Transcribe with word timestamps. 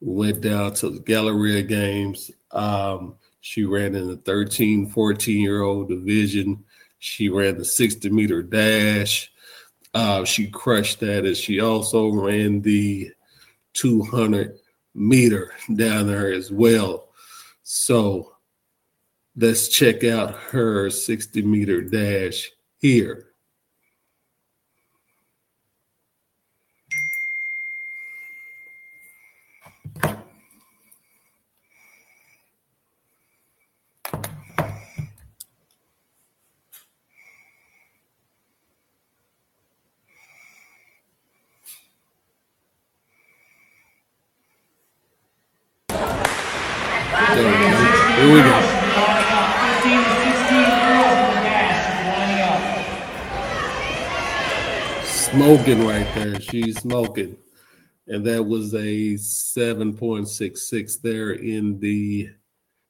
went 0.00 0.40
down 0.40 0.74
to 0.74 0.90
the 0.90 1.00
Galleria 1.00 1.62
Games. 1.62 2.30
Um, 2.52 3.16
she 3.40 3.64
ran 3.64 3.94
in 3.94 4.08
the 4.08 4.16
13, 4.18 4.90
14 4.90 5.40
year 5.40 5.62
old 5.62 5.88
division. 5.88 6.64
She 7.00 7.30
ran 7.30 7.56
the 7.56 7.64
60 7.64 8.10
meter 8.10 8.42
dash. 8.42 9.32
Uh, 9.94 10.24
she 10.24 10.48
crushed 10.48 11.00
that, 11.00 11.24
and 11.24 11.36
she 11.36 11.58
also 11.58 12.08
ran 12.10 12.60
the 12.60 13.10
200 13.72 14.58
meter 14.94 15.52
down 15.74 16.06
there 16.06 16.30
as 16.30 16.52
well. 16.52 17.08
So 17.62 18.34
let's 19.34 19.68
check 19.68 20.04
out 20.04 20.34
her 20.34 20.90
60 20.90 21.40
meter 21.42 21.80
dash 21.80 22.50
here. 22.78 23.30
Here 48.20 48.34
we 48.34 48.42
go. 48.42 48.80
Smoking 55.32 55.86
right 55.86 56.12
there. 56.16 56.40
She's 56.40 56.78
smoking. 56.78 57.36
And 58.08 58.26
that 58.26 58.44
was 58.44 58.74
a 58.74 59.14
7.66 59.14 61.00
there 61.02 61.30
in 61.30 61.78
the 61.78 62.30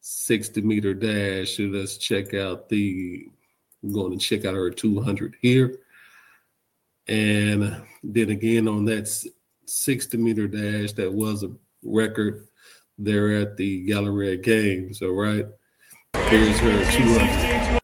60 0.00 0.62
meter 0.62 0.94
dash. 0.94 1.58
Let's 1.58 1.98
check 1.98 2.32
out 2.32 2.70
the, 2.70 3.28
I'm 3.82 3.92
going 3.92 4.18
to 4.18 4.24
check 4.24 4.46
out 4.46 4.54
her 4.54 4.70
200 4.70 5.36
here. 5.42 5.80
And 7.06 7.82
then 8.02 8.30
again 8.30 8.66
on 8.66 8.86
that 8.86 9.14
60 9.66 10.16
meter 10.16 10.48
dash, 10.48 10.92
that 10.92 11.12
was 11.12 11.42
a 11.42 11.50
record 11.82 12.46
there 12.96 13.36
at 13.42 13.58
the 13.58 13.84
Galleria 13.84 14.38
Games. 14.38 15.02
All 15.02 15.10
right. 15.10 15.44
Here's 16.14 16.58
her 16.60 16.92
200. 16.92 17.81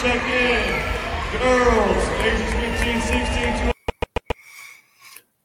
Check 0.00 0.22
in. 0.22 1.40
Girls, 1.40 2.08
ages 2.20 2.54
15, 2.54 3.00
16, 3.02 3.72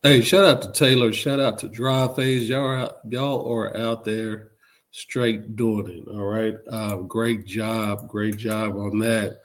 Hey, 0.02 0.22
shout 0.22 0.46
out 0.46 0.62
to 0.62 0.72
Taylor. 0.72 1.12
Shout 1.12 1.42
out 1.42 1.60
to 1.60 1.68
Drive 1.68 2.16
Phase. 2.16 2.48
Y'all 2.48 2.64
are 2.64 2.78
out, 2.78 3.00
y'all 3.10 3.52
are 3.52 3.76
out 3.76 4.06
there 4.06 4.52
straight 4.92 5.58
doing 5.58 5.90
it. 5.90 6.08
All 6.08 6.24
right. 6.24 6.56
Uh, 6.72 6.96
great 6.98 7.46
job. 7.46 8.08
Great 8.08 8.38
job 8.38 8.78
on 8.78 9.00
that. 9.00 9.42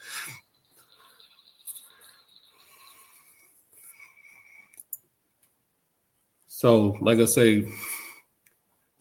So, 6.46 6.96
like 7.00 7.18
I 7.18 7.24
say, 7.24 7.66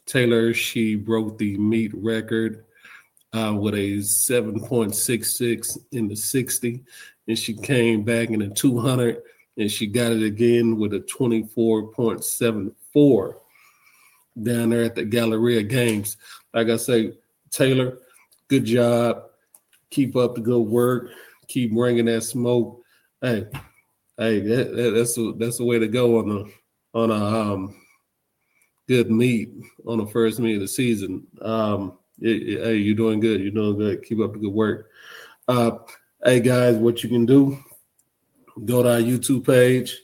Taylor, 0.07 0.56
she 0.56 0.95
broke 0.95 1.38
the 1.38 1.56
meet 1.59 1.91
record 1.94 2.66
uh, 3.34 3.53
with 3.57 3.74
a 3.75 3.98
7.66 3.98 5.77
in 5.92 6.07
the 6.07 6.15
60. 6.15 6.81
And 7.27 7.38
she 7.38 7.54
came 7.54 8.04
back 8.04 8.30
in 8.30 8.39
the 8.39 8.48
200 8.50 9.21
and 9.57 9.69
she 9.71 9.88
got 9.88 10.13
it 10.13 10.24
again 10.24 10.77
with 10.77 10.94
a 10.94 11.01
24.74 11.01 13.33
down 14.42 14.69
there 14.69 14.83
at 14.83 14.95
the 14.95 15.04
Galleria 15.04 15.63
Games. 15.63 16.15
Like 16.54 16.69
I 16.69 16.77
say, 16.77 17.12
Taylor, 17.51 17.98
good 18.48 18.63
job. 18.65 19.24
Keep 19.92 20.15
up 20.15 20.36
the 20.36 20.42
good 20.42 20.62
work. 20.62 21.09
Keep 21.48 21.74
bringing 21.74 22.06
that 22.06 22.21
smoke. 22.21 22.81
Hey, 23.21 23.48
hey, 24.18 24.39
that, 24.39 24.74
that, 24.75 24.92
that's 24.92 25.18
a, 25.18 25.33
that's 25.38 25.57
the 25.57 25.65
way 25.65 25.80
to 25.80 25.88
go 25.88 26.19
on 26.19 26.31
a 26.31 26.45
on 26.98 27.12
a 27.12 27.13
um, 27.13 27.75
good 28.88 29.12
meet 29.12 29.51
on 29.86 30.00
the 30.00 30.07
first 30.07 30.39
meet 30.39 30.56
of 30.56 30.62
the 30.62 30.68
season. 30.68 31.27
Um, 31.42 32.00
hey, 32.21 32.75
you're 32.75 32.95
doing 32.95 33.19
good. 33.19 33.42
You're 33.42 33.51
doing 33.51 33.77
good. 33.77 34.04
Keep 34.04 34.19
up 34.21 34.33
the 34.33 34.39
good 34.39 34.54
work. 34.54 34.89
Uh, 35.48 35.71
hey 36.24 36.39
guys, 36.39 36.75
what 36.75 37.04
you 37.04 37.10
can 37.10 37.25
do? 37.25 37.57
Go 38.66 38.83
to 38.83 38.94
our 38.94 39.00
YouTube 39.00 39.45
page, 39.45 39.98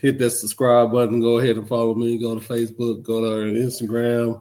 hit 0.00 0.18
that 0.18 0.30
subscribe 0.30 0.92
button. 0.92 1.20
Go 1.20 1.38
ahead 1.38 1.56
and 1.56 1.68
follow 1.68 1.94
me. 1.94 2.18
Go 2.18 2.38
to 2.38 2.46
Facebook. 2.46 3.02
Go 3.02 3.20
to 3.20 3.32
our 3.32 3.46
Instagram. 3.46 4.40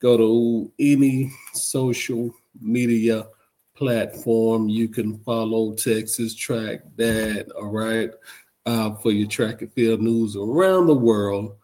Go 0.00 0.16
to 0.16 0.72
any 0.78 1.30
social 1.52 2.30
media 2.60 3.26
platform. 3.74 4.68
You 4.68 4.88
can 4.88 5.18
follow 5.20 5.74
Texas 5.74 6.34
Track 6.34 6.80
Dad. 6.96 7.50
All 7.52 7.68
right, 7.68 8.10
uh, 8.64 8.94
for 8.96 9.12
your 9.12 9.28
track 9.28 9.62
and 9.62 9.72
field 9.72 10.00
news 10.00 10.36
around 10.36 10.86
the 10.86 10.94
world. 10.94 11.56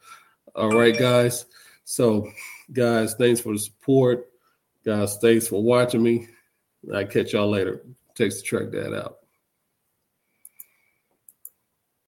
All 0.54 0.70
right, 0.70 0.96
guys. 0.96 1.46
So, 1.84 2.30
guys, 2.72 3.14
thanks 3.14 3.40
for 3.40 3.52
the 3.52 3.58
support. 3.58 4.31
Guys, 4.84 5.16
thanks 5.18 5.46
for 5.46 5.62
watching 5.62 6.02
me. 6.02 6.28
I'll 6.92 7.06
catch 7.06 7.32
y'all 7.32 7.48
later. 7.48 7.84
Texas 8.14 8.42
Track 8.42 8.72
Dad 8.72 8.92
out. 8.92 9.18